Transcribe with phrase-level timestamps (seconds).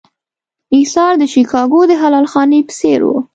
[0.75, 3.11] اېثار د شیکاګو د حلال خانې په څېر و.